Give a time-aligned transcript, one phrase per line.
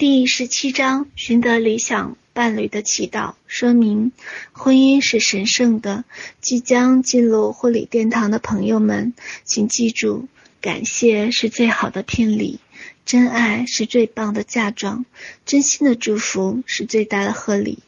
[0.00, 3.34] 第十七章：寻得理想伴侣的祈祷。
[3.46, 4.12] 说明：
[4.52, 6.06] 婚姻是神圣的。
[6.40, 9.12] 即将进入婚礼殿堂的朋友们，
[9.44, 10.26] 请记住：
[10.62, 12.60] 感谢是最好的聘礼，
[13.04, 15.04] 真爱是最棒的嫁妆，
[15.44, 17.80] 真心的祝福是最大的贺礼。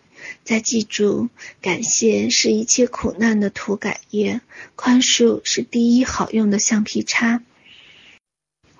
[0.44, 1.30] 再记住，
[1.62, 4.42] 感谢是一切苦难的涂改液，
[4.76, 7.42] 宽恕是第一好用的橡皮擦。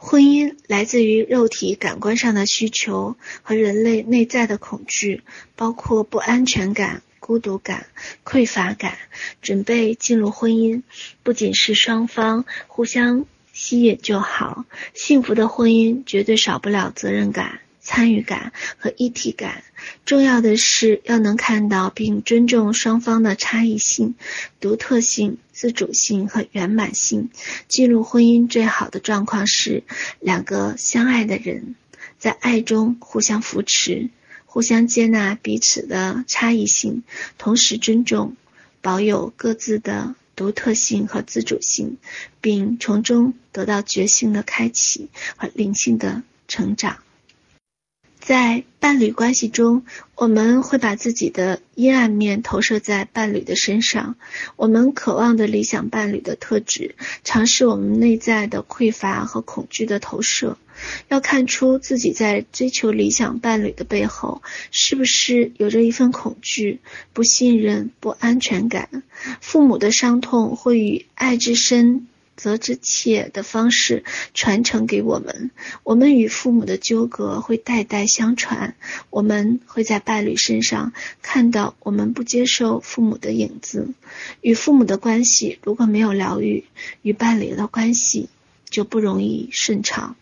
[0.04, 5.22] 婚姻来自于肉体感官上的需求和人类内在的恐惧，
[5.54, 7.86] 包括不安全感、孤独感、
[8.24, 8.98] 匮乏感。
[9.42, 10.82] 准备进入婚姻，
[11.22, 17.60] 不仅是双方互相吸引就好，幸福的婚姻绝对少不了责任感。
[17.82, 19.64] 参与感和一体感，
[20.06, 24.14] 重要的是要能看到并尊重双方的差异性、
[24.60, 27.30] 独特性、自主性和圆满性。
[27.66, 29.82] 进入婚姻最好的状况是
[30.20, 31.74] 两个相爱的人
[32.18, 34.10] 在爱中互相扶持，
[34.46, 37.02] 互相接纳彼此的差异性，
[37.36, 38.36] 同时尊重、
[38.80, 41.98] 保有各自的独特性和自主性，
[42.40, 46.98] 并从中得到觉性的开启和灵性的成长。
[48.22, 49.84] 在伴侣关系中，
[50.14, 54.14] 我们会把自己的阴暗面投射在伴侣的身上。
[54.54, 60.56] 我们渴望的理想伴侣的特质，常是我们内在的匮乏和恐惧的投射。
[61.08, 66.78] 要看出自己在追求理想伴侣的背后，是不是有着一份恐惧、
[67.12, 69.02] 不信任、不安全感。
[69.40, 72.06] 父母的伤痛会与爱之深。
[72.36, 75.50] 责之切的方式传承给我们，
[75.82, 78.74] 我们与父母的纠葛会代代相传。
[79.10, 83.90] 我们会在伴侣身上看到我们不接受父母的影子。
[84.40, 86.64] 与父母的关系如果没有疗愈，
[87.02, 88.28] 与伴侣的关系
[88.68, 90.16] 就不容易顺畅。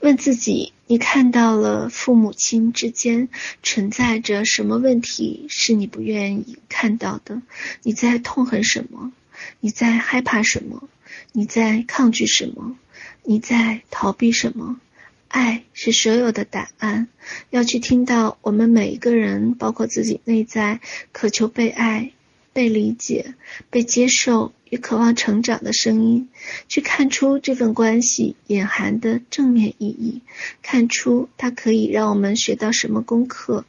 [0.00, 3.28] 问自己：你看到了父母亲之间
[3.64, 7.42] 存在着什么问题是你不愿意看到的？
[7.82, 9.12] 你在痛恨什么？
[9.60, 10.88] 你在害怕什么？
[11.32, 12.76] 你在抗拒什么？
[13.24, 14.80] 你在逃避什么？
[15.28, 17.08] 爱是所有的答案。
[17.50, 20.80] 要去听到我们每一个人，包括自己内在
[21.12, 22.12] 渴求被爱、
[22.52, 23.34] 被理解、
[23.68, 26.28] 被接受与渴望成长的声音，
[26.68, 30.22] 去看出这份关系隐含的正面意义，
[30.62, 33.66] 看出它可以让我们学到什么功课，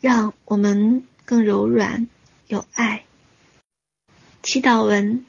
[0.00, 2.06] 让我们更柔软、
[2.46, 3.05] 有爱。
[4.46, 5.24] 祈祷文：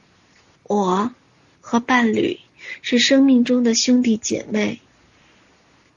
[0.61, 1.11] 我
[1.59, 2.39] 和伴侣
[2.83, 4.79] 是生命中的兄弟姐妹，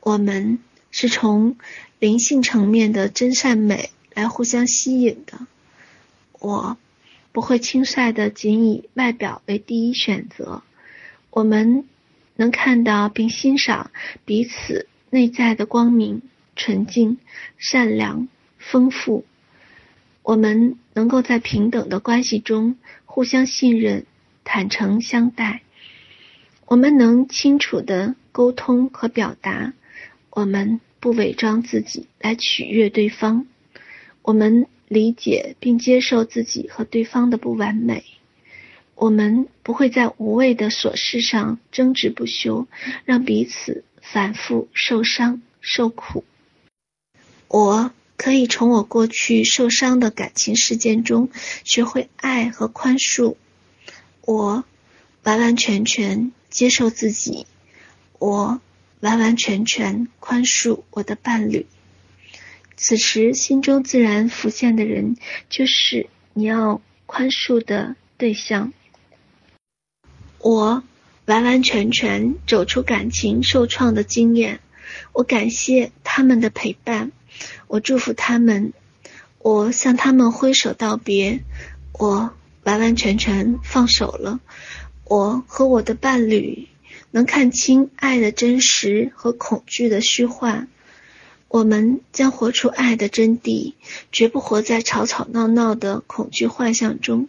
[0.01, 0.59] 我们
[0.91, 1.59] 是从
[1.99, 5.39] 灵性层面的真善美来互相吸引的。
[6.33, 6.79] 我
[7.31, 10.63] 不会轻率的仅以外表为第一选择，
[11.29, 11.87] 我们
[12.37, 13.91] 能看到并欣赏
[14.25, 16.23] 彼此内在的光明、
[16.57, 17.19] 纯净、
[17.59, 19.27] 善良、丰富。
[20.23, 24.07] 我们能够在平等的关系中互相信任、
[24.45, 25.63] 坦诚相待。
[26.67, 29.73] 我们能清楚地沟通和表达。
[30.31, 33.47] 我们不伪装自己来取悦对方。
[34.23, 38.05] 我们理解并接受自己和对方的不完美。
[38.95, 42.69] 我们不会在无谓的琐事上争执不休，
[43.05, 46.23] 让彼此反复受伤受苦。
[47.49, 47.91] 我。
[48.21, 51.31] 可以从我过去受伤的感情事件中
[51.65, 53.37] 学会爱和宽恕。
[54.21, 54.63] 我
[55.23, 57.47] 完完全全接受自己，
[58.19, 58.61] 我
[59.01, 61.65] 完完全全宽恕我的伴侣。
[62.77, 65.17] 此时心中自然浮现的人
[65.49, 68.75] 就是你要宽恕的对象。
[70.41, 70.85] 我
[71.25, 74.61] 完完全全走出感情受创的经验，
[75.15, 77.13] 我感谢他们的陪伴。
[77.67, 78.73] 我祝福他们，
[79.39, 81.41] 我向他们挥手道别，
[81.93, 82.33] 我
[82.65, 84.41] 完完全全放手了。
[85.05, 86.69] 我和我的伴侣
[87.11, 90.69] 能看清爱的真实和恐惧的虚幻，
[91.49, 93.75] 我们将活出爱的真谛，
[94.13, 97.29] 绝不活在吵吵闹闹的恐惧幻象中。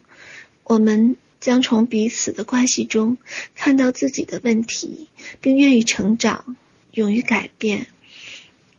[0.64, 3.18] 我们将从彼此的关系中
[3.56, 5.10] 看到自己的问题，
[5.42, 6.56] 并愿意成长，
[6.92, 7.88] 勇于改变。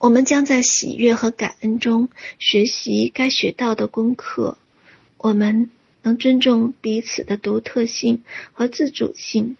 [0.02, 2.08] 我们将在喜悦和感恩中
[2.40, 4.58] 学习该学到的功课。
[5.16, 5.70] 我们
[6.02, 9.56] 能尊重彼此的独特性和自主性。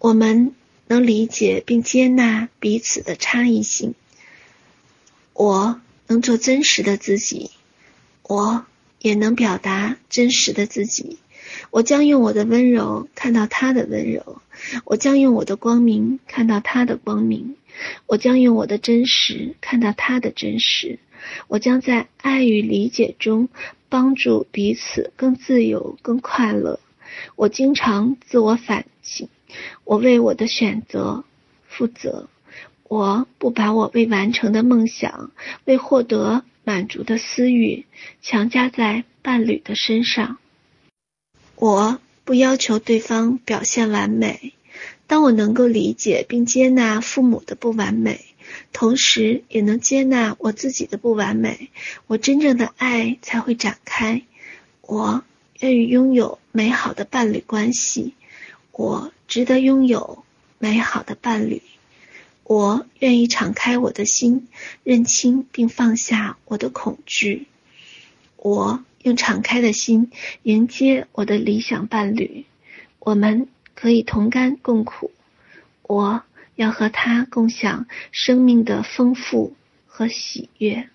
[0.00, 0.56] 我们
[0.88, 3.94] 能理解并接纳彼此的差异性。
[5.34, 7.52] 我能做真实的自己，
[8.24, 8.66] 我
[8.98, 11.20] 也能表达真实的自己。
[11.70, 14.42] 我将用我的温柔看到他的温柔，
[14.84, 17.56] 我将用我的光明看到他的光明，
[18.06, 20.98] 我将用我的真实看到他的真实。
[21.48, 23.48] 我将在爱与理解中
[23.88, 26.78] 帮助彼此更自由、更快乐。
[27.34, 29.28] 我经常自我反省，
[29.84, 31.24] 我为我的选择
[31.66, 32.28] 负责。
[32.88, 35.32] 我不把我未完成的梦想、
[35.64, 37.84] 未获得满足的私欲
[38.22, 40.38] 强加在伴侣的身上。
[41.56, 44.52] 我不要求对方表现完美。
[45.06, 48.24] 当我能够理解并接纳父母的不完美，
[48.72, 51.70] 同时也能接纳我自己的不完美，
[52.08, 54.22] 我真正的爱才会展开。
[54.80, 55.22] 我
[55.60, 58.14] 愿意拥有美好的伴侣关系，
[58.72, 60.24] 我值得拥有
[60.58, 61.62] 美好的伴侣。
[62.42, 64.48] 我愿意敞开我的心，
[64.82, 67.46] 认清并放下我的恐惧。
[68.36, 70.10] 我用敞开的心
[70.42, 72.44] 迎接我的理想伴侣，
[72.98, 75.12] 我们可以同甘共苦。
[75.84, 76.24] 我
[76.56, 79.54] 要和他共享生命的丰富
[79.86, 80.88] 和喜悦。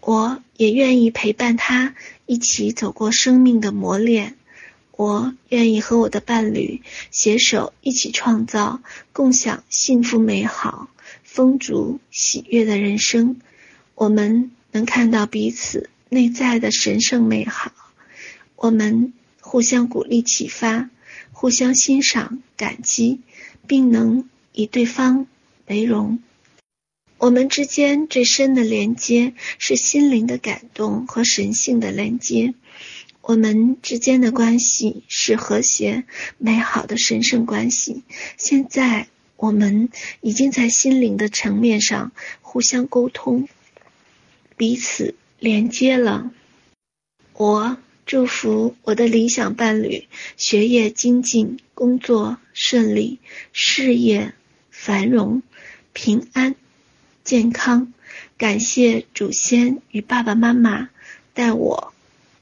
[0.00, 4.36] 我也愿意陪伴他一起走过生命的磨练。
[4.92, 8.80] 我愿意和我的伴侣携手一起创造、
[9.12, 10.88] 共享幸福美好、
[11.24, 13.40] 丰足喜悦的人生。
[13.96, 17.72] 我们能看到彼此内在的神圣美好，
[18.56, 20.90] 我们互相鼓励启发，
[21.32, 23.20] 互相欣赏感激，
[23.66, 25.26] 并能以对方
[25.66, 26.20] 为荣。
[27.18, 32.54] 我们之间最深的连接是心灵的感动和神性的连接。
[33.20, 36.04] 我们之间的关系是和谐、
[36.38, 38.02] 美好的神圣关系。
[38.38, 39.90] 现在，我们
[40.22, 43.48] 已经在心灵的层面上互相沟通，
[44.56, 46.30] 彼此连接了。
[47.34, 47.76] 我
[48.06, 53.18] 祝福我的理想伴侣学业精进，工作顺利，
[53.52, 54.32] 事业
[54.70, 55.42] 繁荣，
[55.92, 56.54] 平安
[57.22, 57.92] 健康。
[58.36, 60.88] 感谢祖先与爸爸妈妈
[61.34, 61.92] 带我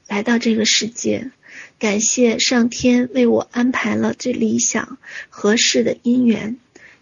[0.07, 1.31] 来到这个世界，
[1.79, 4.97] 感谢上天为我安排了最理想、
[5.29, 6.57] 合适的姻缘，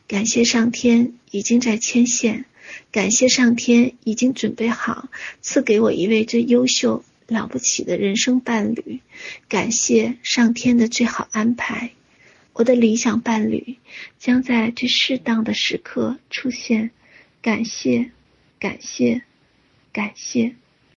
[0.08, 2.46] 感谢上天已经在牵线，
[2.92, 5.10] 感谢上天已经准备好
[5.42, 9.00] 赐给我一位最优秀、了不起的人生伴侣，
[9.50, 11.92] 感谢上天的最好安排，
[12.54, 13.78] 我的理想伴侣
[14.20, 16.92] 将在这适当的时刻出现，
[17.42, 18.12] 感谢，
[18.60, 19.22] 感谢，
[19.92, 20.56] 感谢。